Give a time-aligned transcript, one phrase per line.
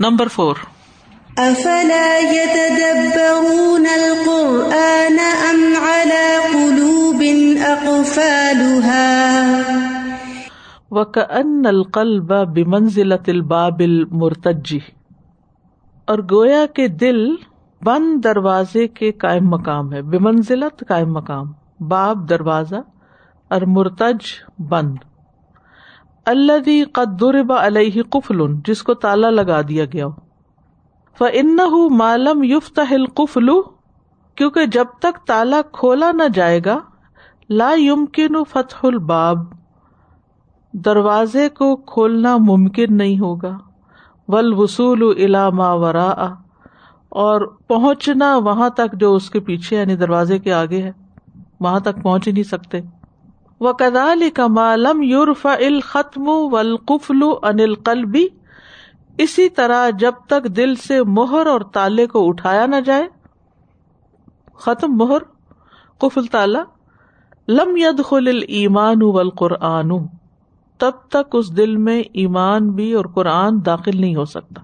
[0.00, 0.56] Number four
[1.36, 5.18] افلا يتدبرون القرآن
[5.50, 7.22] ام على قلوب
[7.66, 9.06] اقفالها؟
[10.90, 14.78] وكأن القلب بمنزلة الباب المرتجی
[16.04, 17.34] اور گویا کے دل
[17.82, 22.76] بند دروازے کے قائم مقام ہے بے منزلت قائم مقام باب دروازہ
[23.48, 24.18] اور مرتج
[24.58, 24.96] بند۔
[26.26, 31.58] اللہ قدر علیہ قفل، جس کو تالا لگا دیا گیا ہو۔ ان
[31.96, 32.80] معلوم یفت
[33.14, 33.48] قفل
[34.34, 36.78] کیونکہ جب تک تالا کھولا نہ جائے گا،
[37.50, 39.38] لا یمکن فتح الباب۔
[40.72, 43.58] دروازے کو کھولنا ممکن نہیں ہوگا۔
[44.28, 45.02] ول وصول
[45.50, 46.10] ما ورا
[47.08, 50.92] اور پہنچنا وہاں تک جو اس کے پیچھے یعنی دروازے کے آگے ہے،
[51.60, 52.80] وہاں تک پہنچ ہی نہیں سکتے۔
[53.60, 58.26] وہ کدال کمالم یورف ال ختم ولقفل انل قلبی
[59.18, 63.06] اسی طرح جب تک دل سے مہر اور تالے کو اٹھایا نہ جائے،
[64.54, 65.18] ختم مہر،
[65.98, 66.62] قفل تالا،
[67.48, 69.90] لم ید خل ایمان ول قرآن
[70.80, 74.60] تب تک اس دل میں ایمان بھی اور قرآن داخل نہیں ہو سکتا۔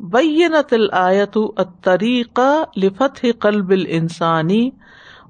[0.00, 4.70] بینت الآیت الطریقہ لفت قلب الانسانی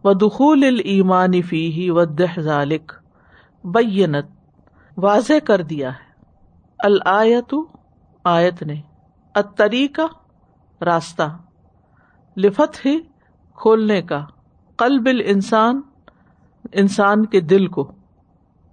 [0.04, 2.04] و دخول المانی فی و
[2.40, 2.92] ذالک،
[3.64, 4.26] بینت،
[4.96, 6.22] واضح کر دیا ہے۔
[6.78, 7.54] الآیت،
[8.24, 8.80] آیت نے۔
[9.34, 10.02] الطریقہ،
[10.84, 11.38] راستہ۔
[12.36, 13.00] لفت ہی
[13.54, 14.26] کھولنے کا۔
[14.76, 15.80] قلب الانسان،
[16.72, 17.92] انسان کے دل کو۔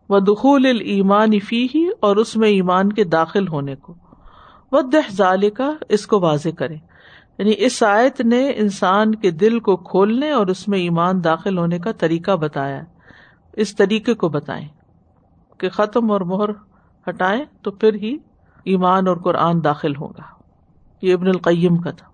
[0.09, 3.95] و دخول المان فی ہی اور اس میں ایمان کے داخل ہونے کو۔
[4.71, 5.49] و ظال
[5.89, 6.75] اس کو واضح کرے
[7.41, 11.79] یعنی اس آیت نے انسان کے دل کو کھولنے اور اس میں ایمان داخل ہونے
[11.79, 12.81] کا طریقہ بتایا
[13.53, 14.67] اس طریقے کو بتائیں
[15.57, 16.49] کہ ختم اور مہر
[17.09, 18.17] ہٹائیں تو پھر ہی
[18.63, 20.23] ایمان اور قرآن داخل ہوگا۔
[21.01, 22.07] یہ ابن القیم کا تھا۔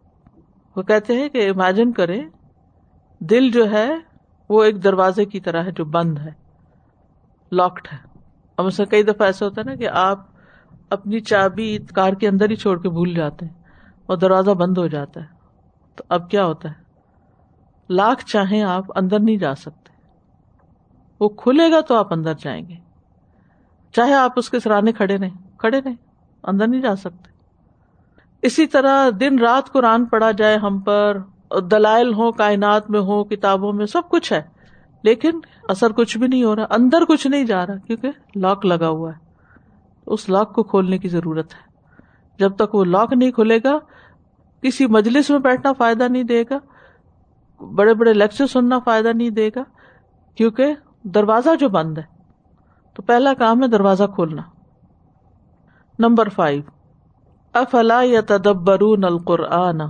[0.75, 2.22] وہ کہتے ہیں کہ امیجن کرے
[3.20, 3.89] دل جو ہے
[4.49, 6.32] وہ ایک دروازے کی طرح ہے جو بند ہے
[7.52, 7.98] لاکڈ ہے۔
[8.58, 10.20] اب اس میں کئی دفعہ ایسا ہوتا ہے نا کہ آپ
[10.89, 13.56] اپنی چابی کار کے اندر ہی چھوڑ کے بھول جاتے ہیں۔
[14.07, 15.25] اور دروازہ بند ہو جاتا ہے۔
[15.95, 16.75] تو اب کیا ہوتا ہے؟
[17.89, 19.89] لاکھ چاہیں آپ اندر نہیں جا سکتے۔
[21.19, 22.75] وہ کھلے گا تو آپ اندر جائیں گے۔
[23.91, 25.95] چاہے آپ اس کے سرانے کھڑے رہیں کھڑے رہیں،
[26.43, 27.31] اندر نہیں جا سکتے۔
[28.41, 31.17] اسی طرح دن رات قرآن پڑھا جائے ہم پر،
[31.71, 34.41] دلائل ہو کائنات میں ہو کتابوں میں سب کچھ ہے۔
[35.03, 35.39] لیکن
[35.69, 39.11] اثر کچھ بھی نہیں ہو رہا، اندر کچھ نہیں جا رہا، کیونکہ لاک لگا ہوا
[39.11, 39.17] ہے۔
[40.05, 41.67] اس لاک کو کھولنے کی ضرورت ہے۔
[42.39, 43.79] جب تک وہ لاک نہیں کھلے گا
[44.61, 46.59] کسی مجلس میں بیٹھنا فائدہ نہیں دے گا
[47.63, 49.63] بڑے بڑے لیکچر سننا فائدہ نہیں دے گا
[50.35, 52.03] کیونکہ دروازہ جو بند ہے۔
[52.93, 54.41] تو پہلا کام ہے دروازہ کھولنا۔
[55.99, 56.61] نمبر فائیو
[57.53, 59.81] افلا یا تدبرون القرآن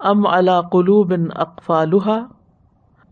[0.00, 2.26] ام اللہ قلوب اقفالها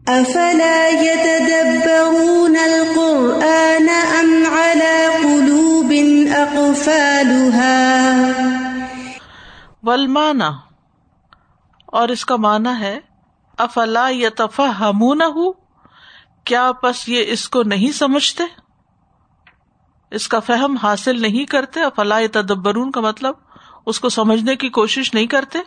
[0.07, 3.89] افلا يتدبرون القرآن
[4.19, 5.93] ام على قلوب
[6.37, 7.73] اقفالها
[9.83, 10.51] والمانا
[11.95, 12.99] اور اس کا معنی ہے،
[13.59, 15.45] افلا يتفهمونه
[16.45, 18.45] کیا پس یہ اس کو نہیں سمجھتے؟
[20.13, 23.35] اس کا فہم حاصل نہیں کرتے، افلا يتدبرون کا مطلب
[23.87, 25.59] اس کو سمجھنے کی کوشش نہیں کرتے؟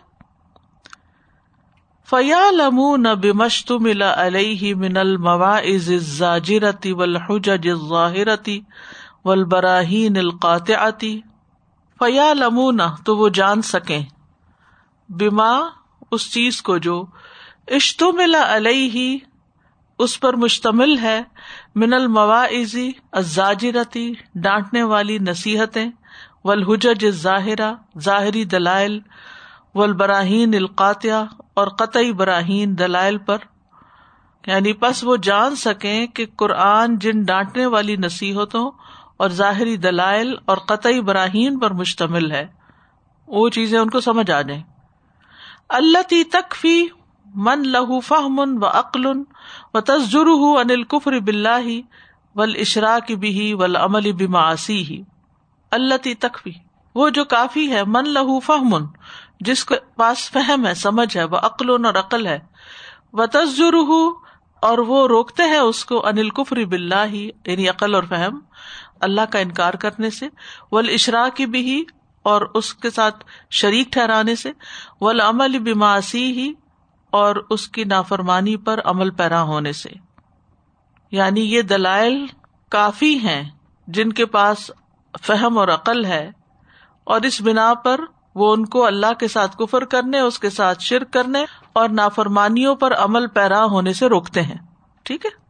[2.08, 8.60] فیا لم نہ بمشت ملا علیہ من المواعظ الزاجرتی والحجج الظاہرتی
[9.24, 11.20] والبراہین القاطعتی
[12.00, 14.02] فیا لمون تو وہ جان سکیں۔
[15.08, 15.52] بما
[16.10, 17.06] اس چیز کو جو
[17.68, 19.18] اشتو ملا علیہ،
[19.98, 21.22] اس پر مشتمل ہے،
[21.74, 22.76] من المواعظ
[23.12, 25.90] الزاجرتی ڈانٹنے والی نصیحتیں،
[26.44, 29.00] والحجج الظاہرہ، ظاہری دلائل،
[29.74, 31.24] والبراہین القاطیہ
[31.54, 33.38] اور قطعی براہین دلائل پر۔
[34.46, 38.70] یعنی پس وہ جان سکیں کہ قرآن جن ڈانٹنے والی نصیحتوں
[39.16, 42.46] اور ظاہری دلائل اور قطعی براہین پر مشتمل ہے۔
[43.26, 44.62] وہ چیزیں ان کو سمجھ آ جائیں۔
[45.70, 46.78] اللہ تی تکفی
[47.26, 50.28] من لہو فہم و عقل و تجر
[50.60, 51.80] انل کفر بلّہ
[52.36, 55.02] ول اشراک بھی ول عمل بماسی ہی
[55.72, 56.52] اللہ تی تکفی
[56.94, 58.86] وہ جو کافی ہے، من لہو فہمن
[59.40, 62.38] جس کے پاس فہم ہے، سمجھ ہے وہ عقل اور عقل ہے
[63.12, 63.74] وہ تجر
[64.62, 68.38] اور وہ روکتے ہیں اس کو انل کفری بلّہ ہی یعنی عقل اور فہم،
[69.00, 70.28] اللہ کا انکار کرنے سے
[70.72, 71.84] ول اشرا کی بھی
[72.28, 74.52] اور اس کے ساتھ شریک ٹھہرانے سے
[75.00, 76.52] ول عمل بماسی ہی
[77.10, 79.90] اور اس کی نافرمانی پر عمل پیرا ہونے سے۔
[81.10, 82.26] یعنی یہ دلائل
[82.68, 83.42] کافی ہیں
[83.86, 84.70] جن کے پاس
[85.22, 86.30] فہم اور عقل ہے
[87.04, 88.00] اور اس بنا پر
[88.34, 92.74] وہ ان کو اللہ کے ساتھ کفر کرنے، اس کے ساتھ شرک کرنے اور نافرمانیوں
[92.74, 94.58] پر عمل پیرا ہونے سے روکتے ہیں۔
[95.02, 95.48] ٹھیک ہے؟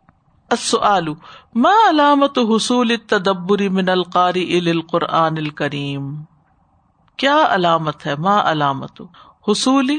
[1.55, 6.15] ما علامت حصول تدبری من القاری القرآن الکریم؟
[7.19, 9.03] کیا علامت ہے؟ ما علامت
[9.49, 9.99] حصولی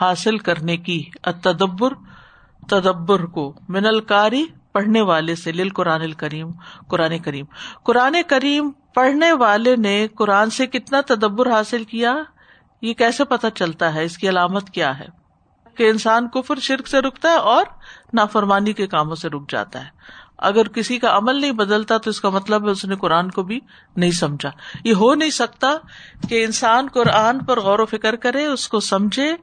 [0.00, 1.92] حاصل کرنے کی تدبر
[2.68, 6.48] تدبر کو من القاری پڑھنے والے سے، لل قرآن الکریم،
[6.88, 7.44] قرآن کریم۔
[7.82, 12.16] قرآن کریم پڑھنے والے نے قرآن سے کتنا تدبر حاصل کیا؟
[12.82, 15.06] یہ کیسے پتا چلتا ہے؟ اس کی علامت کیا ہے؟
[15.74, 17.64] کہ انسان کفر، شرک سے رکتا ہے اور
[18.12, 22.20] نافرمانی کے کاموں سے رک جاتا ہے۔ اگر کسی کا عمل نہیں بدلتا تو اس
[22.20, 23.60] کا مطلب ہے اس نے قرآن کو بھی
[23.96, 24.50] نہیں سمجھا۔
[24.84, 25.68] یہ ہو نہیں سکتا
[26.28, 29.36] کہ انسان قرآن پر غور و فکر کرے، اس کو سمجھے،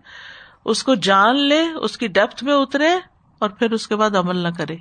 [0.66, 2.90] اس کو جان لے، اس کی ڈیپتھ میں اترے
[3.40, 4.76] اور پھر اس کے بعد عمل نہ کرے۔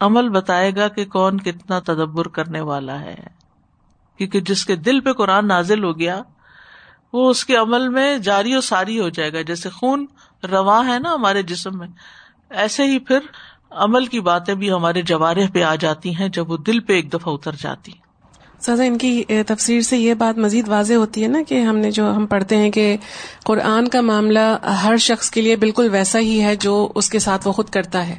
[0.00, 3.16] عمل بتائے گا کہ کون کتنا تدبر کرنے والا ہے۔
[4.18, 6.22] کیونکہ جس کے دل پہ قرآن نازل ہو گیا،
[7.12, 10.06] وہ اس کے عمل میں جاری و ساری ہو جائے گا۔ جیسے خون
[10.50, 11.88] رواں ہے نا ہمارے جسم میں،
[12.50, 13.18] ایسے ہی پھر
[13.76, 17.12] عمل کی باتیں بھی ہمارے جوارح پہ آ جاتی ہیں جب وہ دل پہ ایک
[17.12, 17.92] دفعہ اتر جاتی
[18.60, 21.90] سزا ان کی تفسیر سے یہ بات مزید واضح ہوتی ہے نا کہ ہم نے
[21.90, 22.96] جو ہم پڑھتے ہیں کہ
[23.44, 27.48] قرآن کا معاملہ ہر شخص کے لیے بالکل ویسا ہی ہے جو اس کے ساتھ
[27.48, 28.14] وہ خود کرتا ہے۔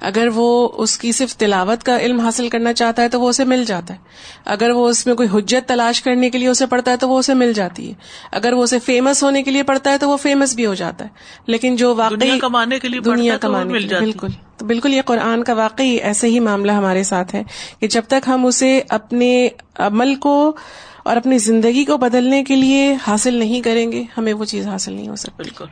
[0.00, 3.44] اگر وہ اس کی صرف تلاوت کا علم حاصل کرنا چاہتا ہے تو وہ اسے
[3.44, 3.98] مل جاتا ہے۔
[4.44, 7.18] اگر وہ اس میں کوئی حجت تلاش کرنے کے لیے اسے پڑھتا ہے تو وہ
[7.18, 7.94] اسے مل جاتی ہے۔
[8.32, 11.04] اگر وہ اسے فیمس ہونے کے لیے پڑھتا ہے تو وہ فیمس بھی ہو جاتا
[11.04, 11.10] ہے۔
[11.46, 15.52] لیکن جو واقعی کمانے کے لیے دنیا کمانے لیے بالکل۔ تو بالکل یہ قرآن کا
[15.52, 17.42] واقعی ایسے ہی معاملہ ہمارے ساتھ ہے
[17.80, 19.48] کہ جب تک ہم اسے اپنے
[19.78, 20.56] عمل کو
[21.04, 24.92] اور اپنی زندگی کو بدلنے کے لیے حاصل نہیں کریں گے، ہمیں وہ چیز حاصل
[24.92, 25.64] نہیں ہو سکتی۔ بالکل۔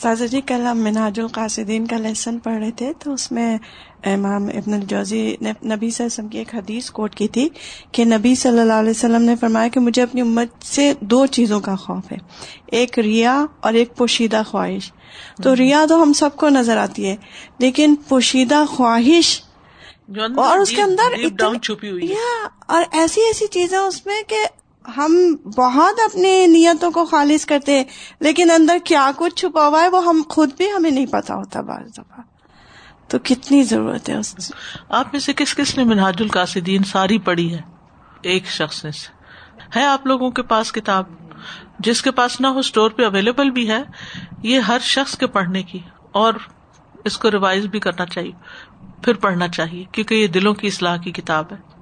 [0.00, 3.58] سازا جی کل ہم مناج القاصدین کا لیسن پڑھ رہے تھے تو اس میں
[4.04, 7.48] امام ابن الجوزی نے نبی صلی اللہ علیہ وسلم کی ایک حدیث کوٹ کی تھی
[7.92, 11.60] کہ نبی صلی اللہ علیہ وسلم نے فرمایا کہ مجھے اپنی امت سے دو چیزوں
[11.60, 12.16] کا خوف ہے
[12.66, 14.92] ایک ریا اور ایک پوشیدہ خواہش۔
[15.42, 17.16] تو ریا تو ہم سب کو نظر آتی ہے
[17.58, 19.42] لیکن پوشیدہ خواہش
[20.36, 22.14] اور اس کے اندر چھپی ہوئی
[22.66, 24.36] اور ایسی ایسی چیزیں اس میں کہ
[24.96, 27.84] ہم بہت اپنی نیتوں کو خالص کرتے ہیں،
[28.20, 31.60] لیکن اندر کیا کچھ چھپا ہوا ہے وہ ہم خود بھی ہمیں نہیں پتا ہوتا
[31.60, 32.20] بعض دفعہ۔
[33.08, 34.52] تو کتنی ضرورت ہے اس
[34.88, 37.60] آپ میں سے کس کس نے منہاج القاصدین ساری پڑھی ہے؟
[38.22, 38.90] ایک شخص نے
[39.76, 41.04] ہے آپ لوگوں کے پاس کتاب؟
[41.78, 43.82] جس کے پاس نہ ہو اسٹور پہ اویلیبل بھی ہے،
[44.42, 45.78] یہ ہر شخص کے پڑھنے کی،
[46.12, 46.34] اور
[47.04, 48.32] اس کو ریوائز بھی کرنا چاہیے،
[49.04, 51.77] پھر پڑھنا چاہیے، کیونکہ یہ دلوں کی اصلاح کی کتاب ہے۔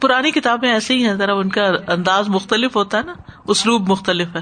[0.00, 3.14] پرانی کتابیں ایسے ہی ہیں ذرا ان کا انداز مختلف ہوتا ہے نا
[3.46, 4.40] اسلوب مختلف ہے۔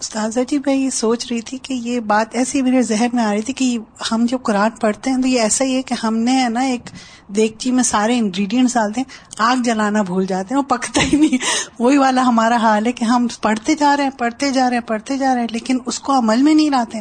[0.00, 3.32] استاذہ جی میں یہ سوچ رہی تھی کہ یہ بات ایسی میرے ذہن میں آ
[3.32, 3.78] رہی تھی کہ
[4.10, 6.90] ہم جو قرآن پڑھتے ہیں تو یہ ایسا ہی ہے کہ ہم نے نا ایک
[7.36, 11.38] دیگچی میں سارے انگریڈینٹس ڈالتے ہیں آگ جلانا بھول جاتے ہیں وہ پکتا ہی نہیں۔
[11.78, 14.88] وہی والا ہمارا حال ہے کہ ہم پڑھتے جا رہے ہیں پڑھتے جا رہے ہیں
[14.88, 17.00] پڑھتے جا رہے ہیں لیکن اس کو عمل میں نہیں لاتے۔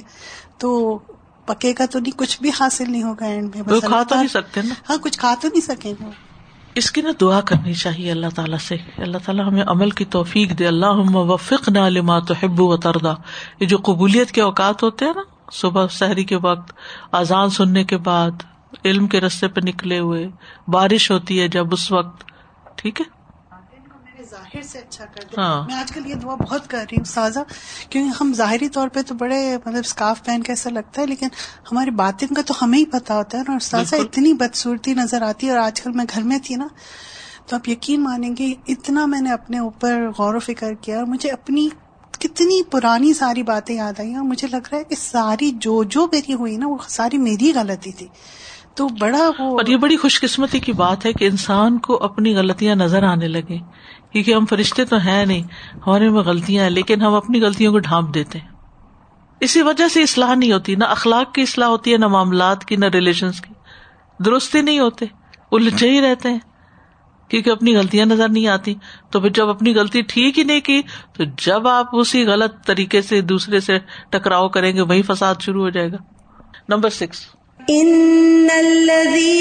[0.57, 0.97] تو
[1.45, 4.61] پکے کا تو نہیں کچھ بھی حاصل نہیں ہوگا اینڈ میں کھا تو نہیں سکتے
[4.89, 6.05] ہاں کچھ کھا تو نہیں سکیں۔ گے
[6.79, 10.59] اس کی نا دعا کرنی چاہیے اللہ تعالیٰ سے۔ اللہ تعالیٰ ہمیں عمل کی توفیق
[10.59, 13.13] دے۔ اللہ وفق نہ لما تو حب و تردا
[13.59, 15.21] یہ جو قبولیت کے اوقات ہوتے ہیں نا،
[15.51, 16.73] صبح شہری کے وقت،
[17.11, 18.31] اذان سننے کے بعد،
[18.85, 20.27] علم کے رستے پہ نکلے ہوئے،
[20.67, 22.23] بارش ہوتی ہے جب اس وقت،
[22.75, 23.18] ٹھیک ہے؟
[24.39, 27.03] ظاہر سے اچھا کر دیں۔ ہاں۔ میں آج کل یہ دعا بہت کر رہی ہوں
[27.03, 27.43] سازا
[27.89, 31.27] کیونکہ ہم ظاہری طور پہ تو بڑے مطلب اسکارف پہن کے ایسا لگتا ہے لیکن
[31.71, 35.21] ہماری باطن کا تو ہمیں ہی پتا ہوتا ہے نا۔ اور سازا اتنی بدسورتی نظر
[35.21, 36.67] آتی ہے اور آج کل میں گھر میں تھی نا
[37.45, 41.05] تو آپ یقین مانیں گے اتنا میں نے اپنے اوپر غور و فکر کیا اور
[41.05, 41.69] مجھے اپنی
[42.11, 46.07] کتنی پرانی ساری باتیں یاد آئی اور مجھے لگ رہا ہے کہ ساری جو جو
[46.11, 48.07] میری ہوئی نا وہ ساری میری غلطی تھی۔
[48.79, 52.35] تو بڑا وہ اور یہ بڑی خوش قسمتی کی بات ہے کہ انسان کو اپنی
[52.35, 53.57] غلطیاں نظر آنے لگے،
[54.11, 55.43] کیونکہ ہم فرشتے تو ہیں نہیں،
[55.87, 58.47] ہمارے میں غلطیاں ہیں، لیکن ہم اپنی غلطیوں کو ڈھانپ دیتے ہیں۔
[59.39, 62.75] اسی وجہ سے اصلاح نہیں ہوتی، نہ اخلاق کی اصلاح ہوتی ہے، نہ معاملات کی،
[62.75, 63.53] نہ ریلیشن کی۔
[64.25, 65.05] درستی نہیں ہوتے،
[65.51, 66.39] الجھے ہی رہتے ہیں،
[67.27, 68.75] کیونکہ اپنی غلطیاں نظر نہیں آتی۔
[69.11, 70.81] تو پھر جب اپنی غلطی ٹھیک ہی نہیں کی،
[71.13, 75.63] تو جب آپ اسی غلط طریقے سے دوسرے سے ٹکراؤ کریں گے وہی فساد شروع
[75.63, 75.97] ہو جائے گا۔
[76.69, 77.38] نمبر سکس
[77.69, 79.38] ان الذين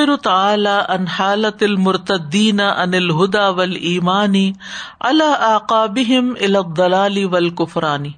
[0.00, 4.52] یخبر تعالی ان حالت المرتدین ان الہدا ول ایمانی
[5.00, 8.12] اللہ آقابہم الدلالی ول کفرانی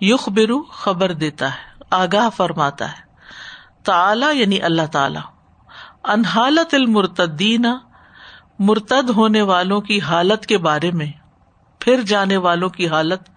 [0.00, 3.02] یخبرو خبر دیتا ہے، آگاہ فرماتا ہے.
[3.84, 5.18] تعالی یعنی اللہ تعالی.
[6.04, 7.66] انحالت المرتدین
[8.58, 11.12] مرتد ہونے والوں کی حالت کے بارے میں،
[11.80, 13.28] پھر جانے والوں کی حالت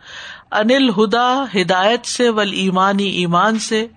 [0.54, 3.88] انل ہدا، ہدایت سے ول ایمانی ایمان سے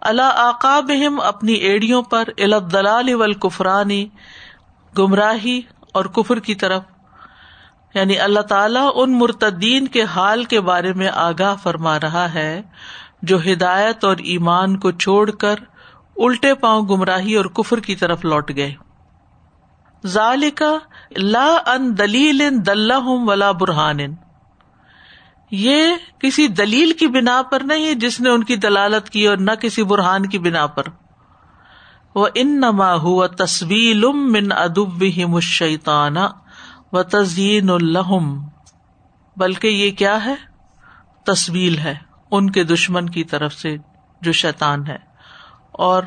[0.00, 0.90] اللہ آقاب
[1.22, 4.08] اپنی ایڑیوں پر الدلال ول کفرانی
[4.98, 5.60] گمراہی
[5.92, 6.82] اور کفر کی طرف۔
[7.94, 12.62] یعنی اللہ تعالیٰ ان مرتدین کے حال کے بارے میں آگاہ فرما رہا ہے،
[13.22, 15.54] جو ہدایت اور ایمان کو چھوڑ کر
[16.16, 18.74] الٹے پاؤں گمراہی اور کفر کی طرف لوٹ گئے۔
[20.06, 20.72] ذالکا
[21.16, 22.42] لا ان دلیل
[23.06, 23.98] ولا برہان۔
[25.52, 25.82] یہ
[26.18, 29.82] کسی دلیل کی بنا پر نہیں جس نے ان کی دلالت کی اور نہ کسی
[29.82, 30.82] برہان کی بنا پر۔
[32.14, 36.16] وہ ان نما ہوا تصویل من ادب مشیتان
[36.92, 38.48] و تزئین الحم
[39.36, 40.34] بلکہ یہ کیا ہے؟
[41.24, 41.94] تصویل ہے
[42.30, 43.76] ان کے دشمن کی طرف سے
[44.20, 44.98] جو شیطان ہے۔
[45.72, 46.02] اور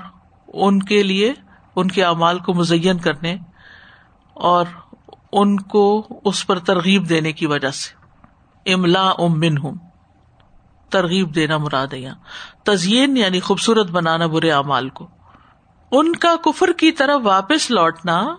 [0.48, 1.34] ان کے لیے
[1.76, 3.38] ان کے اعمال کو مزین کرنے
[4.34, 4.66] اور
[5.32, 8.05] ان کو اس پر ترغیب دینے کی وجہ سے۔
[8.66, 9.76] املا امن ہوں
[10.90, 12.16] ترغیب دینا مراد یہاں۔
[12.64, 15.08] تزئین یعنی خوبصورت بنانا برے اعمال کو۔
[15.92, 18.36] ان کا کفر کی طرف واپس لوٹنا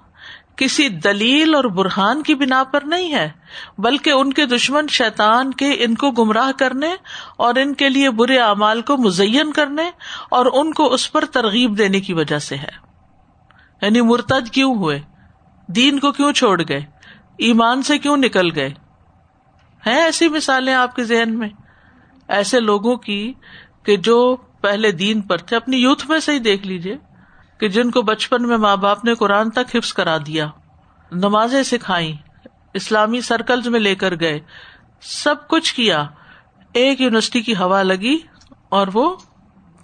[0.56, 3.30] کسی دلیل اور برہان کی بنا پر نہیں ہے،
[3.78, 6.94] بلکہ ان کے دشمن شیطان کے ان کو گمراہ کرنے
[7.36, 9.90] اور ان کے لیے برے اعمال کو مزین کرنے
[10.30, 12.86] اور ان کو اس پر ترغیب دینے کی وجہ سے ہے۔
[13.82, 15.00] یعنی مرتد کیوں ہوئے؟
[15.68, 16.80] دین کو کیوں چھوڑ گئے؟
[17.38, 18.85] ایمان سے کیوں نکل گئے؟
[19.86, 21.48] ہیں ایسی مثالیں آپ کے ذہن میں؟
[22.28, 23.32] ایسے لوگوں کی
[23.82, 26.96] کہ جو پہلے دین پر تھے، اپنی یوتھ میں سے ہی دیکھ لیجیے
[27.60, 30.46] کہ جن کو بچپن میں ماں باپ نے قرآن تک حفظ کرا دیا،
[31.12, 32.16] نمازیں سکھائی
[32.74, 34.40] اسلامی سرکل میں لے کر گئے،
[35.00, 36.06] سب کچھ کیا،
[36.72, 38.18] ایک یونیورسٹی کی ہوا لگی
[38.68, 39.16] اور وہ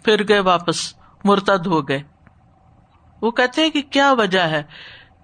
[0.04, 0.94] پھر گئے واپس،
[1.24, 2.02] مرتد ہو گئے۔
[3.20, 4.62] وہ کہتے ہیں کہ کیا وجہ ہے؟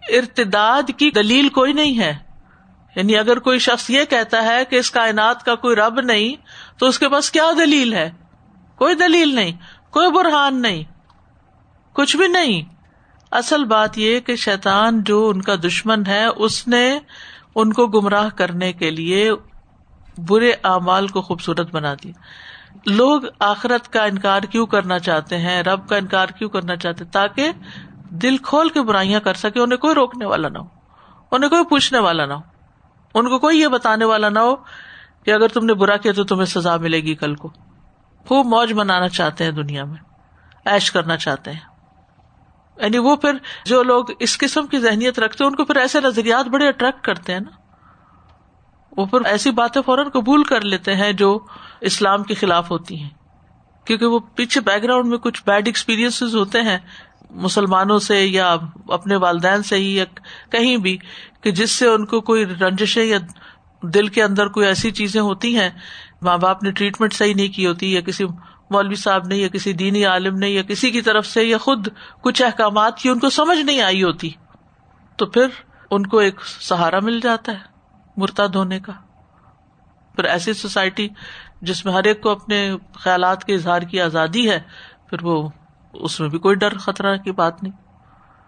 [0.09, 2.28] ارتداد کی دلیل کوئی نہیں ہے۔
[2.99, 6.37] یعنی اگر کوئی شخص یہ کہتا ہے کہ اس کائنات کا کوئی رب نہیں،
[6.79, 8.11] تو اس کے پاس کیا دلیل ہے؟
[8.77, 9.53] کوئی دلیل نہیں،
[9.91, 10.85] کوئی برہان نہیں،
[11.93, 12.63] کچھ بھی نہیں۔
[13.31, 16.99] اصل بات یہ کہ شیطان جو ان کا دشمن ہے، اس نے
[17.55, 19.31] ان کو گمراہ کرنے کے لیے
[20.19, 22.13] برے اعمال کو خوبصورت بنا دیا۔
[22.87, 27.51] لوگ آخرت کا انکار کیوں کرنا چاہتے ہیں؟ رب کا انکار کیوں کرنا چاہتے تاکہ
[28.11, 30.67] دل کھول کے برائیاں کر سکے، انہیں کوئی روکنے والا نہ ہو،
[31.31, 32.58] انہیں کوئی پوچھنے والا نہ ہو۔
[33.15, 34.57] ان کو کوئی یہ بتانے والا نہ ہو
[35.25, 37.49] کہ اگر تم نے برا کیا تو تمہیں سزا ملے گی کل کو۔
[38.27, 39.97] خوب موج منانا چاہتے ہیں دنیا میں
[40.65, 41.61] ایش کرنا چاہتے ہیں۔
[42.77, 43.31] یعنی وہ پھر
[43.65, 47.05] جو لوگ اس قسم کی ذہنیت رکھتے ہیں، ان کو پھر ایسے نظریات بڑے اٹریکٹ
[47.05, 47.51] کرتے ہیں نا۔
[48.97, 51.39] وہ پھر ایسی باتیں فوراً قبول کر لیتے ہیں جو
[51.81, 53.11] اسلام کے خلاف ہوتی ہیں۔
[53.85, 56.79] کیونکہ وہ پیچھے بیک گراؤنڈ میں کچھ بیڈ ایکسپیرئنس ہوتے ہیں
[57.31, 58.57] مسلمانوں سے یا
[58.89, 60.05] اپنے والدین سے ہی یا
[60.51, 60.97] کہیں بھی
[61.41, 63.19] کہ جس سے ان کو کوئی رنجشیں یا
[63.83, 65.69] دل کے اندر کوئی ایسی چیزیں ہوتی ہیں،
[66.23, 68.25] ماں باپ نے ٹریٹمنٹ صحیح نہیں کی ہوتی یا کسی
[68.71, 71.89] مولوی صاحب نے یا کسی دینی عالم نے یا کسی کی طرف سے یا خود
[72.21, 74.31] کچھ احکامات کی ان کو سمجھ نہیں آئی ہوتی،
[75.19, 75.47] تو پھر
[75.91, 77.77] ان کو ایک سہارا مل جاتا ہے
[78.17, 78.93] مرتاد ہونے کا۔
[80.15, 81.09] پھر ایسی سوسائٹی
[81.63, 84.61] جس میں ہر ایک کو اپنے خیالات کے اظہار کی آزادی ہے،
[85.11, 85.49] پھر وہ
[85.93, 87.73] اس میں بھی کوئی ڈر خطرہ کی بات نہیں۔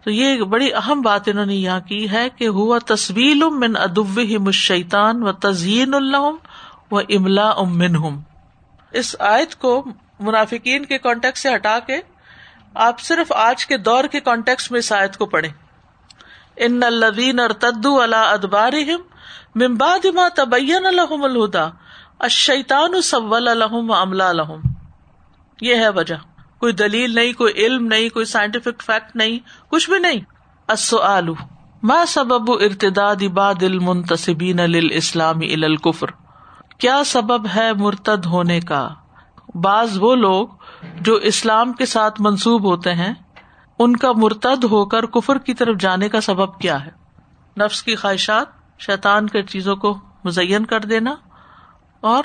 [0.04, 4.20] تو یہ بڑی اہم بات انہوں نے یہاں کی ہے کہ ہوا تصویل من ادب
[4.40, 6.30] مشیطان و تزئین اللہ
[6.90, 8.18] و املا امن
[8.92, 9.84] اس آیت کو
[10.20, 12.00] منافقین کے کانٹیکٹ سے ہٹا کے
[12.74, 15.50] آپ صرف آج کے دور کے کانٹیکٹ میں اس آیت کو پڑھیں۔
[16.56, 18.72] ان الدین اور تدو اللہ ادبار
[19.54, 21.68] ممباد ما تبین الحم الہدا
[22.18, 24.60] اشیتان سول الحم عملہ الحم
[25.60, 26.14] یہ ہے وجہ۔
[26.60, 29.38] کوئی دلیل نہیں، کوئی علم نہیں، کوئی سائنٹیفک فیکٹ نہیں،
[29.70, 30.20] کچھ بھی نہیں۔
[30.68, 31.28] السؤال،
[31.82, 36.06] ما سبب ارتداد بعد المنتصبین للاسلام الى الكفر؟
[36.78, 38.88] کیا سبب ہے مرتد ہونے کا؟
[39.54, 40.48] بعض وہ لوگ
[41.00, 43.14] جو اسلام کے ساتھ منسوب ہوتے ہیں،
[43.78, 46.90] ان کا مرتد ہو کر کفر کی طرف جانے کا سبب کیا ہے؟
[47.64, 48.46] نفس کی خواہشات،
[48.78, 51.14] شیطان کے چیزوں کو مزین کر دینا
[52.00, 52.24] اور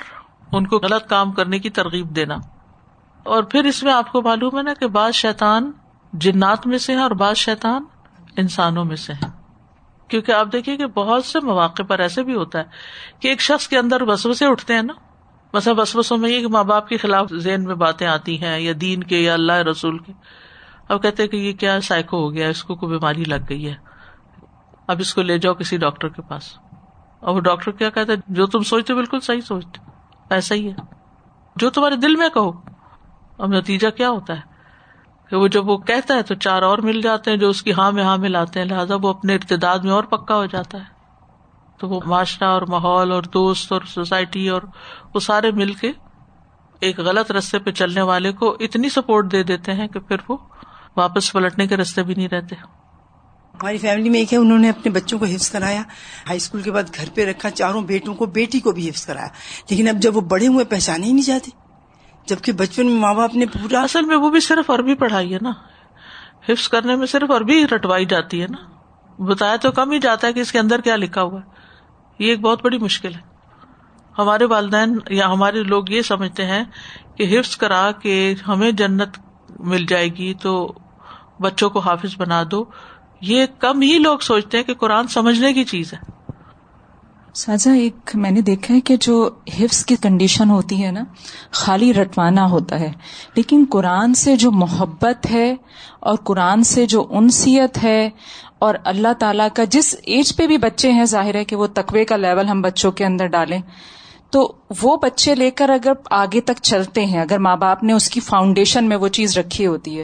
[0.51, 2.35] ان کو غلط کام کرنے کی ترغیب دینا۔
[3.25, 5.71] اور پھر اس میں آپ کو معلوم ہے نا کہ بعض شیطان
[6.13, 7.83] جنات میں سے ہے اور بعض شیطان
[8.37, 9.27] انسانوں میں سے ہے
[10.07, 12.63] کیونکہ آپ دیکھیے کہ بہت سے مواقع پر ایسے بھی ہوتا ہے
[13.19, 14.93] کہ ایک شخص کے اندر وسوسے اٹھتے ہیں نا۔
[15.53, 18.73] بس وسوسوں میں یہ کہ ماں باپ کے خلاف ذہن میں باتیں آتی ہیں یا
[18.81, 20.13] دین کے یا اللہ رسول کے۔
[20.89, 23.75] اب کہتے کہ یہ کیا سائیکو ہو گیا، اس کو کوئی بیماری لگ گئی ہے۔
[24.87, 26.57] اب اس کو لے جاؤ کسی ڈاکٹر کے پاس۔
[27.19, 29.91] اور وہ ڈاکٹر کیا کہتا ہے، جو تم سوچتے بالکل صحیح سوچتے
[30.29, 30.75] ایسا ہی ہے۔
[31.55, 32.74] جو تمہارے دل میں کہو۔
[33.37, 34.41] اب نتیجہ کیا ہوتا ہے؟
[35.29, 37.73] کہ وہ جب وہ کہتا ہے تو چار اور مل جاتے ہیں جو اس کی
[37.73, 40.95] ہاں میں ہاں ملاتے ہیں، لہٰذا وہ اپنے ارتداد میں اور پکا ہو جاتا ہے۔
[41.77, 44.61] تو وہ معاشرہ اور ماحول اور دوست اور سوسائٹی اور
[45.13, 45.91] وہ سارے مل کے
[46.79, 50.37] ایک غلط رستے پہ چلنے والے کو اتنی سپورٹ دے دیتے ہیں کہ پھر وہ
[50.97, 52.55] واپس پلٹنے کے رستے بھی نہیں رہتے۔
[53.53, 55.81] ہماری فیملی میں ایک ہے، انہوں نے اپنے بچوں کو حفظ کرایا۔
[56.27, 59.27] ہائی اسکول کے بعد گھر پہ رکھا، چاروں بیٹوں کو، بیٹی کو بھی حفظ کرایا۔
[59.69, 61.64] لیکن اب جب وہ بڑے ہوئے، پہچانے ہی نہیں جاتے۔
[62.25, 65.39] جبکہ بچپن میں ماں باپ نے پورا اصل میں وہ بھی صرف عربی پڑھائی ہے
[65.41, 65.51] نا۔
[66.49, 68.57] حفظ کرنے میں صرف عربی رٹوائی جاتی ہے نا۔
[69.23, 71.45] بتایا تو کم ہی جاتا ہے کہ اس کے اندر کیا لکھا ہوا ہے۔
[72.19, 73.35] یہ ایک بہت بڑی مشکل ہے۔
[74.17, 76.63] ہمارے والدین یا ہمارے لوگ یہ سمجھتے ہیں
[77.15, 79.17] کہ حفظ کرا کے ہمیں جنت
[79.59, 80.73] مل جائے گی تو
[81.41, 82.65] بچوں کو حافظ بنا دو۔
[83.21, 86.14] یہ کم ہی لوگ سوچتے ہیں کہ قرآن سمجھنے کی چیز ہے۔
[87.35, 91.03] سازا ایک میں نے دیکھا ہے کہ جو حفظ کی کنڈیشن ہوتی ہے نا،
[91.51, 92.91] خالی رٹوانا ہوتا ہے۔
[93.35, 95.55] لیکن قرآن سے جو محبت ہے
[95.99, 98.09] اور قرآن سے جو انسیت ہے
[98.59, 102.05] اور اللہ تعالیٰ کا جس ایج پہ بھی بچے ہیں، ظاہر ہے کہ وہ تقوی
[102.05, 103.61] کا لیول ہم بچوں کے اندر ڈالیں۔
[104.29, 108.09] تو وہ بچے لے کر اگر آگے تک چلتے ہیں، اگر ماں باپ نے اس
[108.09, 110.03] کی فاؤنڈیشن میں وہ چیز رکھی ہوتی ہے۔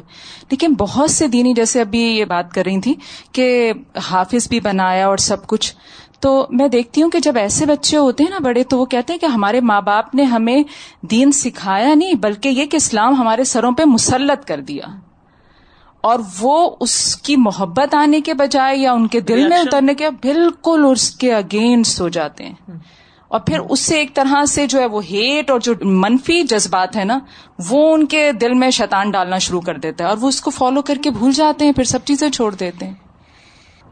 [0.52, 2.94] لیکن بہت سے دینی، جیسے ابھی یہ بات کر رہی تھی
[3.32, 3.74] کہ
[4.04, 5.74] حافظ بھی بنایا اور سب کچھ۔
[6.22, 9.14] تو میں دیکھتی ہوں کہ جب ایسے بچے ہوتے ہیں نا بڑے تو وہ کہتے
[9.14, 10.64] ہیں کہ ہمارے ماں باپ نے ہمیں
[11.02, 14.84] دین سکھایا نہیں بلکہ یہ کہ اسلام ہمارے سروں پہ مسلط کر دیا۔
[16.02, 20.10] اور وہ اس کی محبت آنے کے بجائے یا ان کے دل میں اترنے کے
[20.10, 22.54] بالکل اس کے اگینسٹ ہو جاتے ہیں۔
[23.28, 26.96] اور پھر اس سے ایک طرح سے جو ہے وہ ہیٹ اور جو منفی جذبات
[26.96, 27.20] ہے نا
[27.70, 30.52] وہ ان کے دل میں شیطان ڈالنا شروع کر دیتا ہے اور وہ اس کو
[30.52, 32.94] فالو کر کے بھول جاتے ہیں پھر سب چیزیں چھوڑ دیتے ہیں۔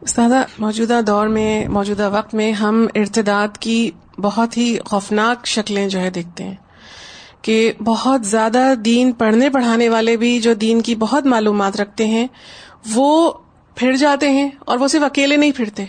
[0.02, 6.00] استاذہ، موجودہ دور میں، موجودہ وقت میں ہم ارتداد کی بہت ہی خوفناک شکلیں جو
[6.00, 6.56] ہے دیکھتے ہیں
[7.42, 12.28] کہ بہت زیادہ دین پڑھنے پڑھانے والے بھی جو دین کی بہت معلومات رکھتے ہیں،
[12.96, 13.32] وہ
[13.76, 15.86] پھر جاتے ہیں اور وہ صرف اکیلے نہیں پھرتے۔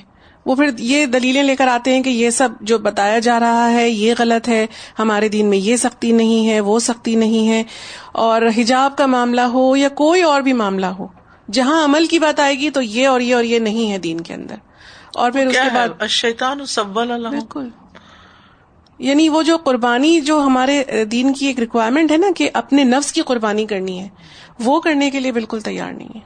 [0.46, 3.72] وہ پھر یہ دلیلیں لے کر آتے ہیں کہ یہ سب جو بتایا جا رہا
[3.72, 4.66] ہے، یہ غلط ہے،
[4.98, 7.62] ہمارے دین میں یہ سختی نہیں ہے، وہ سختی نہیں ہے
[8.12, 11.19] اور حجاب کا معاملہ ہو یا کوئی اور بھی معاملہ ہو۔
[11.52, 14.20] جہاں عمل کی بات آئے گی تو یہ اور یہ اور یہ نہیں ہے دین
[14.20, 14.54] کے اندر۔
[15.14, 17.68] اور پھر اس کے بعد شیطان بالکل۔
[18.98, 23.12] یعنی وہ جو قربانی جو ہمارے دین کی ایک ریکوائرمنٹ ہے نا کہ اپنے نفس
[23.12, 24.08] کی قربانی کرنی ہے
[24.64, 26.20] وہ کرنے کے لیے بالکل تیار نہیں ہے۔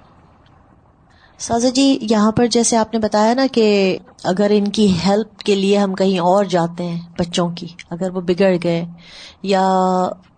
[1.38, 5.54] سازا جی یہاں پر جیسے آپ نے بتایا نا کہ اگر ان کی ہیلپ کے
[5.54, 8.84] لیے ہم کہیں اور جاتے ہیں بچوں کی اگر وہ بگڑ گئے
[9.42, 9.62] یا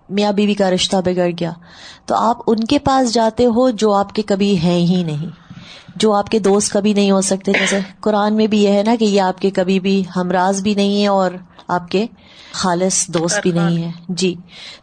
[0.09, 1.53] میاں بیوی کا رشتہ بگڑ گیا۔
[2.07, 5.27] تو آپ ان کے پاس جاتے ہو جو آپ کے کبھی ہیں ہی نہیں۔
[5.97, 8.95] جو آپ کے دوست کبھی نہیں ہو سکتے۔ جیسے قرآن میں بھی یہ ہے نا
[8.99, 11.31] کہ یہ آپ کے کبھی بھی ہمراز بھی نہیں ہے اور
[11.69, 12.07] آپ کے
[12.53, 14.35] خالص دوست بھی نہیں ہے جی۔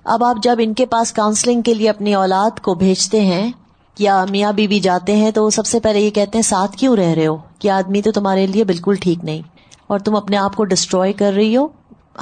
[0.03, 3.51] اب آپ جب ان کے پاس کاؤنسلنگ کے لیے اپنی اولاد کو بھیجتے ہیں
[3.99, 6.95] یا میاں بیوی جاتے ہیں تو وہ سب سے پہلے یہ کہتے ہیں، ساتھ کیوں
[6.95, 9.41] رہ رہے ہو؟ کہ آدمی تو تمہارے لیے بالکل ٹھیک نہیں۔
[9.87, 11.67] اور تم اپنے آپ کو ڈسٹروائے کر رہی ہو۔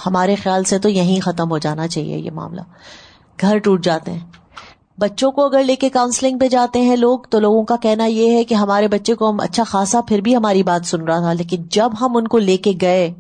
[0.06, 2.62] ہمارے خیال سے تو یہیں ختم ہو جانا چاہیے یہ معاملہ۔
[3.42, 4.20] گھر ٹوٹ جاتے ہیں۔
[4.98, 8.36] بچوں کو اگر لے کے کاؤنسلنگ پہ جاتے ہیں لوگ، تو لوگوں کا کہنا یہ
[8.36, 11.34] ہے کہ ہمارے بچے کو ہم اچھا خاصا پھر بھی ہماری بات سن رہا تھا،
[11.34, 13.14] لیکن جب ہم ان کو لے کے گئے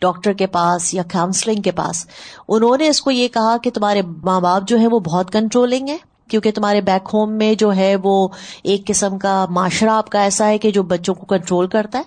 [0.00, 2.06] ڈاکٹر کے پاس یا کاؤنسلنگ کے پاس،
[2.48, 5.88] انہوں نے اس کو یہ کہا کہ تمہارے ماں باپ جو ہے وہ بہت کنٹرولنگ
[5.88, 5.96] ہے
[6.28, 8.28] کیونکہ تمہارے بیک ہوم میں جو ہے وہ
[8.62, 12.04] ایک قسم کا معاشرہ آپ کا ایسا ہے کہ جو بچوں کو کنٹرول کرتا ہے،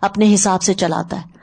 [0.00, 1.37] اپنے حساب سے چلاتا ہے۔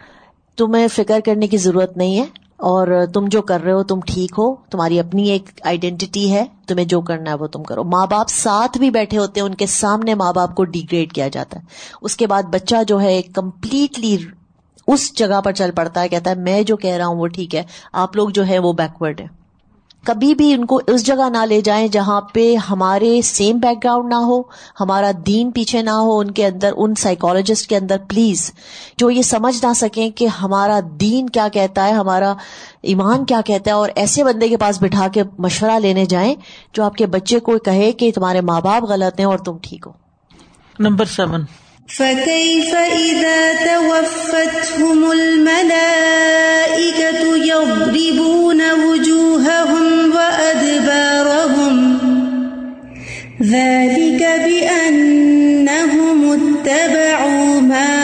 [0.57, 2.25] تمہیں فکر کرنے کی ضرورت نہیں ہے
[2.57, 6.85] اور تم جو کر رہے ہو، تم ٹھیک ہو، تمہاری اپنی ایک آئیڈینٹی ہے، تمہیں
[6.85, 9.65] جو کرنا ہے وہ تم کرو۔ ماں باپ ساتھ بھی بیٹھے ہوتے ہیں، ان کے
[9.65, 11.65] سامنے ماں باپ کو ڈیگریڈ کیا جاتا ہے۔
[12.01, 14.17] اس کے بعد بچہ جو ہے کمپلیٹلی
[14.87, 17.55] اس جگہ پر چل پڑتا ہے، کہتا ہے، میں جو کہہ رہا ہوں وہ ٹھیک
[17.55, 17.63] ہے،
[17.93, 19.44] آپ لوگ جو ہے وہ بیکورڈ ہے
[20.05, 24.09] کبھی بھی ان کو اس جگہ نہ لے جائیں جہاں پہ ہمارے سیم بیک گراؤنڈ
[24.09, 24.41] نہ ہو
[24.79, 28.51] ہمارا دین پیچھے نہ ہو ان کے اندر ان سائیکولوجسٹ کے اندر پلیز
[28.97, 32.33] جو یہ سمجھ نہ سکیں کہ ہمارا دین کیا کہتا ہے ہمارا
[32.81, 36.35] ایمان کیا کہتا ہے اور ایسے بندے کے پاس بٹھا کے مشورہ لینے جائیں
[36.73, 39.87] جو آپ کے بچے کو کہے کہ تمہارے ماں باپ غلط ہیں اور تم ٹھیک
[39.87, 39.91] ہو۔
[40.79, 41.41] Number seven.
[41.89, 46.15] فكيف إذا توفتهم الملائكة
[47.37, 49.84] يضربون وجوههم
[53.41, 57.95] ذلك بأنهم اتبعوا ما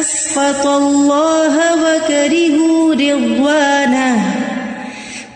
[0.00, 4.16] أسخط الله وكرهوا رضوانه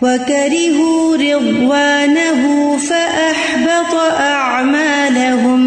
[0.02, 5.62] وكرهوا رضوانه فأحبط أعمالهم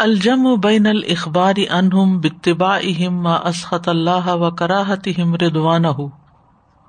[0.00, 5.08] الجم بین الخبار انہم بتبا اہم اسخط اللہ و کراہت
[5.42, 5.84] ردوان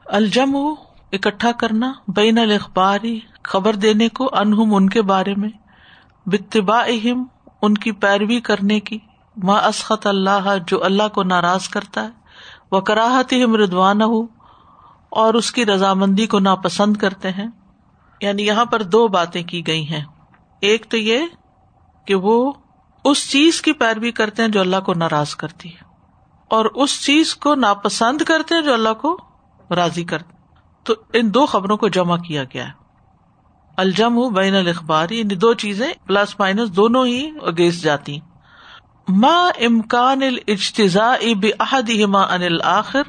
[0.06, 0.56] الجم
[1.12, 5.50] اکٹھا کرنا بین الخباری خبر دینے کو انہم ان کے بارے میں
[6.26, 7.26] بتبا اہم
[7.62, 9.00] ان کی پیروی کرنے کی
[9.44, 12.10] ماں اسخط اللہ، جو اللہ کو ناراض کرتا ہے
[12.72, 14.22] وہ کراہت ردوان ہو
[15.10, 17.48] اور اس کی رضامندی کو ناپسند کرتے ہیں۔
[18.22, 20.04] یعنی یہاں پر دو باتیں کی گئی ہیں۔
[20.60, 21.20] ایک تو یہ
[22.06, 22.54] کہ وہ
[23.06, 25.84] اس چیز کی پیروی کرتے ہیں جو اللہ کو ناراض کرتی ہے،
[26.48, 29.18] اور اس چیز کو ناپسند کرتے ہیں جو اللہ کو
[29.76, 30.34] راضی کرتے
[30.84, 32.83] تو ان دو خبروں کو جمع کیا گیا ہے۔
[33.78, 38.20] الجم ہوں بین الخباری یعنی دو چیزیں پلس مائنس دونوں ہی اگینسٹ جاتی
[39.08, 43.02] ماں امکان الجتزا بحد ان الآخر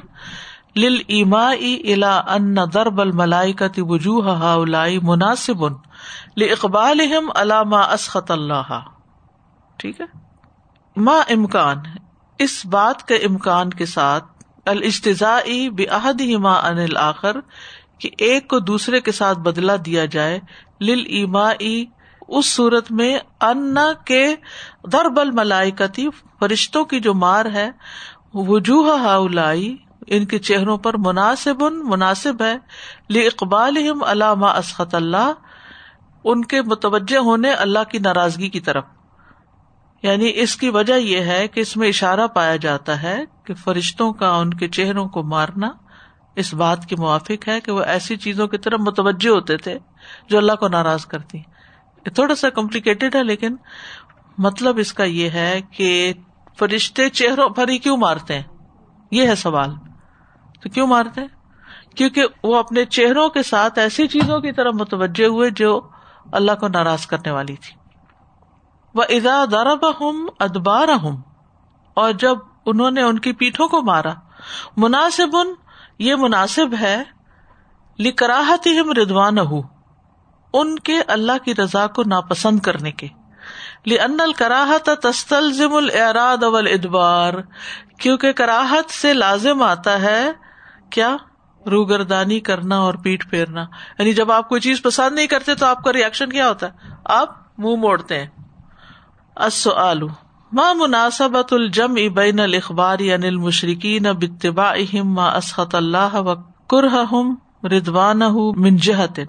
[0.75, 4.55] لل اما الا ان درب الملائی کا وجوہ
[5.03, 5.63] مناسب
[6.37, 7.01] اقبال
[7.35, 8.79] علامہ اسخط اللہ
[9.77, 10.05] ٹھیک ہے؟
[10.95, 11.77] ماں امکان،
[12.39, 14.25] اس بات کے امکان کے ساتھ
[14.65, 15.37] الجتزا
[15.73, 17.39] بحد ہما ان الآخر
[17.99, 20.39] کہ ایک کو دوسرے کے ساتھ بدلا دیا جائے۔
[20.81, 21.49] لل ایما
[22.27, 24.35] اس صورت میں ان کے
[24.91, 26.07] دربل ملائکتی
[26.39, 27.71] فرشتوں کی جو مار ہے،
[28.33, 29.77] وجوہ ہاؤلائی
[30.07, 32.57] ان کے چہروں پر مناسب مناسب ہے۔
[33.09, 33.77] لی اقبال
[34.07, 35.33] علامہ اسخط اللہ
[36.23, 38.83] ان کے متوجہ ہونے اللہ کی ناراضگی کی طرف۔
[40.03, 44.13] یعنی اس کی وجہ یہ ہے کہ اس میں اشارہ پایا جاتا ہے کہ فرشتوں
[44.13, 45.69] کا، ان کے چہروں کو مارنا۔
[46.35, 49.79] اس بات کے موافق ہے کہ وہ ایسی چیزوں کی طرف متوجہ ہوتے تھے
[50.29, 51.41] جو اللہ کو ناراض کرتی
[52.03, 53.55] تھوڑا سا کمپلیکیٹڈ ہے لیکن
[54.37, 56.13] مطلب اس کا یہ ہے کہ
[56.59, 58.43] فرشتے چہروں پر ہی کیوں مارتے ہیں؟
[59.11, 59.69] یہ ہے سوال۔
[60.61, 61.27] تو کیوں مارتے ہیں؟
[61.95, 65.81] کیونکہ وہ اپنے چہروں کے ساتھ ایسی چیزوں کی طرف متوجہ ہوئے جو
[66.31, 67.75] اللہ کو ناراض کرنے والی تھی۔
[68.93, 71.17] وہ ادا درب ہوں ادبار ہوں
[71.93, 74.13] اور جب انہوں نے ان کی پیٹھوں کو مارا،
[74.77, 75.53] مناسب ان
[75.99, 77.03] یہ مناسب ہے
[77.99, 79.35] لکراہت ہم ردوان
[80.53, 83.07] ان کے اللہ کی رضا کو ناپسند کرنے کے۔
[83.85, 87.33] ان الکراہت تستلزم الراد اول ادبار
[87.99, 90.31] کیونکہ کراہت سے لازم آتا ہے
[90.89, 91.17] کیا؟
[91.67, 93.61] روگردانی کرنا اور پیٹ پھیرنا۔
[93.99, 96.89] یعنی جب آپ کوئی چیز پسند نہیں کرتے تو آپ کا ریئیکشن کیا ہوتا ہے؟
[97.05, 98.27] آپ منہ موڑتے ہیں۔
[99.35, 100.01] السؤال۔
[100.51, 104.71] ما مناسبت الجم بین الخبار انل مشرقین بتبا
[105.05, 106.35] ما اسخط اللہ و
[106.69, 107.33] کرہم
[107.65, 108.21] ردوان
[108.57, 109.19] من جہت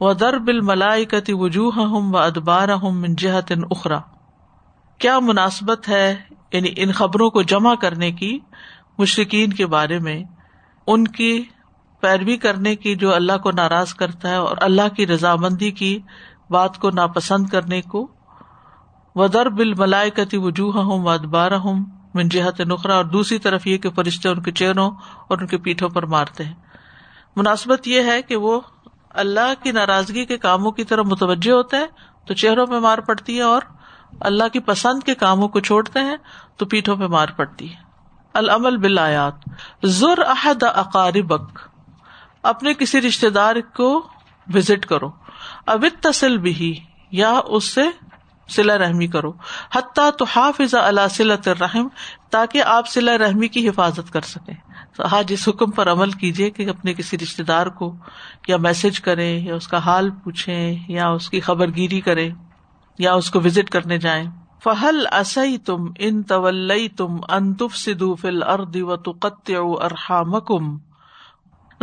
[0.00, 3.98] و در بل ملائکتی وجوہ و ادبار من جہت اخرا
[5.00, 6.14] کیا مناسبت ہے
[6.52, 8.38] یعنی ان خبروں کو جمع کرنے کی
[8.98, 10.22] مشرقین کے بارے میں
[10.88, 11.32] ان کی
[12.02, 15.98] پیروی کرنے کی جو اللہ کو ناراض کرتا ہے اور اللہ کی رضامندی کی
[16.50, 18.06] بات کو ناپسند کرنے کو
[19.14, 23.90] ودر بل ملائکتی وجوہ ہوں و ہوں من جہت نخرا اور دوسری طرف یہ کہ
[23.90, 24.90] فرشتے ان کے چہروں
[25.28, 26.54] اور ان کے پیٹھوں پر مارتے ہیں۔
[27.36, 28.60] مناسبت یہ ہے کہ وہ
[29.10, 31.86] اللہ کی ناراضگی کے کاموں کی طرف متوجہ ہوتا ہے
[32.26, 33.62] تو چہروں پہ مار پڑتی ہے اور
[34.20, 36.16] اللہ کی پسند کے کاموں کو چھوڑتے ہیں،
[36.56, 37.76] تو پیٹھوں پہ مار پڑتی ہے۔
[38.34, 39.34] العمل بلایات
[39.82, 41.58] ضر احد اقاربک
[42.42, 44.08] اپنے کسی رشتے دار کو
[44.54, 45.08] وزٹ کرو۔
[45.66, 47.82] اوت تسل بھی یا اس سے
[48.48, 49.32] سلا رحمی کرو۔
[49.74, 51.88] حتیٰ تو حافظ اللہ سلط الرحم،
[52.30, 54.54] تاکہ آپ سلا رحمی کی حفاظت کر سکیں۔
[55.00, 57.96] ہاں، آج اس حکم پر عمل کیجیے کہ اپنے کسی رشتے دار کو
[58.48, 62.30] یا میسج کرے یا اس کا حال پوچھے یا اس کی خبر گیری کرے
[62.98, 64.24] یا اس کو وزٹ کرنے جائیں۔
[64.64, 69.50] فہل اصئی تم ان طول تم انتف سدو فل ارد و تقت
[69.82, 70.34] ارحام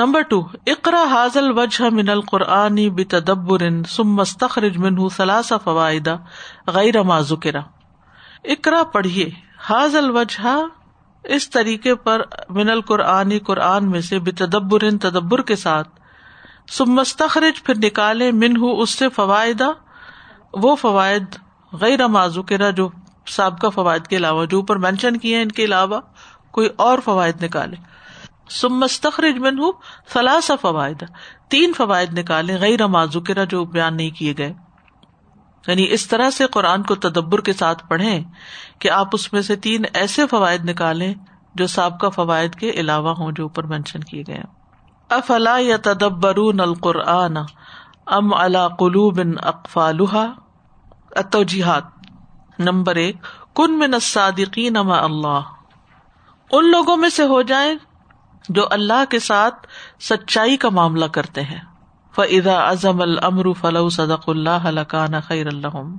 [0.01, 6.17] نمبر ٹو اقرا حاضل وجہ من القرآنی بتدبر سم مستخرج منہ ثلاث فوائدہ
[6.67, 7.55] غیر ما ذکر۔
[8.43, 9.29] اقرا پڑھیے۔
[9.69, 10.55] حاضل وجہ
[11.23, 15.89] اس طریقے پر من القرآن، قرآن میں سے بے تدبر تدبر کے ساتھ۔
[16.87, 19.71] مستخرج پھر نکالے من ہوں اس سے فوائدہ
[20.53, 21.35] وہ فوائد
[21.81, 22.89] غیر معذوقرا جو
[23.27, 25.99] سابقہ فوائد کے علاوہ، جو اوپر مینشن کیے ان کے علاوہ،
[26.51, 27.90] کوئی اور فوائد نکالے۔
[28.51, 29.71] سم مستخرج من ہوں
[30.07, 31.03] فلاح فوائد،
[31.49, 34.53] تین فوائد نکالے غیر معذوقرا جو بیان نہیں کیے گئے۔
[35.67, 38.23] یعنی اس طرح سے قرآن کو تدبر کے ساتھ پڑھیں
[38.79, 41.13] کہ آپ اس میں سے تین ایسے فوائد نکالیں
[41.55, 44.41] جو سابقہ فوائد کے علاوہ ہوں جو اوپر مینشن کیے گئے
[45.09, 47.37] افلا یا تدبر القرآن
[48.07, 50.25] ام اللہ قلوب اقفالحا
[51.15, 51.83] اتوجیحات
[52.59, 53.15] نمبر ایک،
[53.55, 55.39] کن من الصادقین اما اللہ۔
[56.51, 57.75] ان لوگوں میں سے ہو جائیں
[58.49, 59.67] جو اللہ کے ساتھ
[59.99, 61.62] سچائی کا معاملہ کرتے ہیں۔
[62.15, 65.97] فضا ازم المر فلو صدق اللہ لکان خیر الحم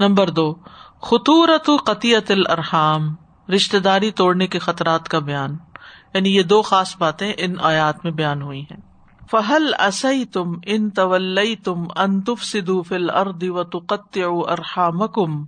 [0.00, 0.54] نمبر دو،
[1.02, 3.14] خطورت قطیت الرحام
[3.54, 5.56] رشتے داری توڑنے کے خطرات کا بیان۔
[6.14, 8.92] یعنی یہ دو خاص باتیں ان آیات میں بیان ہوئی ہیں۔
[9.30, 15.44] فہل اصئی تم ان طول تم انتف سدو فل ارد و تقت ارحام کم